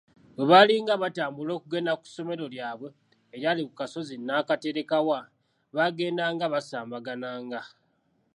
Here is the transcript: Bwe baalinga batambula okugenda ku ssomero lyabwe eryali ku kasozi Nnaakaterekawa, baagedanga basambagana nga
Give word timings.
Bwe 0.35 0.45
baalinga 0.51 0.93
batambula 1.03 1.51
okugenda 1.53 1.93
ku 1.99 2.05
ssomero 2.07 2.45
lyabwe 2.53 2.89
eryali 3.33 3.61
ku 3.67 3.73
kasozi 3.79 4.15
Nnaakaterekawa, 4.17 5.19
baagedanga 5.75 6.45
basambagana 6.53 7.29
nga 7.45 7.61